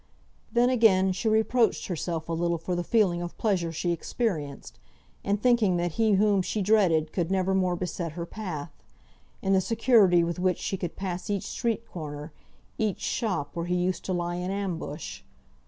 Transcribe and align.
Then, 0.51 0.71
again, 0.71 1.11
she 1.11 1.29
reproached 1.29 1.85
herself 1.85 2.27
a 2.27 2.33
little 2.33 2.57
for 2.57 2.75
the 2.75 2.83
feeling 2.83 3.21
of 3.21 3.37
pleasure 3.37 3.71
she 3.71 3.91
experienced, 3.91 4.79
in 5.23 5.37
thinking 5.37 5.77
that 5.77 5.91
he 5.91 6.13
whom 6.13 6.41
she 6.41 6.63
dreaded 6.63 7.13
could 7.13 7.29
never 7.29 7.53
more 7.53 7.75
beset 7.75 8.13
her 8.13 8.25
path; 8.25 8.71
in 9.43 9.53
the 9.53 9.61
security 9.61 10.23
with 10.23 10.39
which 10.39 10.57
she 10.57 10.75
could 10.75 10.95
pass 10.95 11.29
each 11.29 11.43
street 11.45 11.85
corner 11.85 12.33
each 12.79 12.99
shop, 13.01 13.51
where 13.55 13.67
he 13.67 13.75
used 13.75 14.03
to 14.05 14.11
lie 14.13 14.37
in 14.37 14.49
ambush. 14.49 15.21